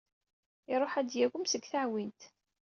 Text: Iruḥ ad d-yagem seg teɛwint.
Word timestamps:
Iruḥ 0.73 0.93
ad 0.95 1.07
d-yagem 1.09 1.45
seg 1.47 1.63
teɛwint. 1.65 2.21